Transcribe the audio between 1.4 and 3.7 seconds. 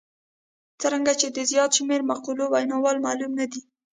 زیات شمېر مقولو ویناوال معلوم نه دي.